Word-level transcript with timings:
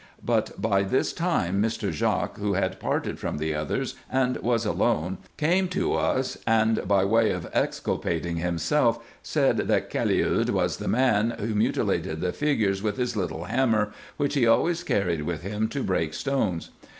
Eut 0.27 0.59
by 0.59 0.81
this 0.81 1.13
time 1.13 1.61
Mr. 1.61 1.91
Jaques, 1.91 2.39
who 2.39 2.53
had 2.53 2.79
parted 2.79 3.19
from 3.19 3.37
the 3.37 3.53
others 3.53 3.93
and 4.09 4.35
was 4.37 4.65
alone, 4.65 5.19
came 5.37 5.67
to 5.67 5.93
us, 5.93 6.39
and, 6.47 6.87
by 6.87 7.05
way 7.05 7.29
of 7.29 7.47
exculpating 7.53 8.37
himself, 8.37 8.97
said 9.21 9.57
that 9.57 9.91
Caliud 9.91 10.49
was 10.49 10.77
the 10.77 10.87
man, 10.87 11.35
who 11.39 11.53
mutilated 11.53 12.19
the 12.19 12.33
figures 12.33 12.81
with 12.81 12.97
his 12.97 13.15
little 13.15 13.43
hammer, 13.43 13.93
which 14.17 14.33
he 14.33 14.47
always 14.47 14.81
carried 14.83 15.21
with 15.21 15.43
liim 15.43 15.69
to 15.69 15.83
break 15.83 16.15
stones. 16.15 16.71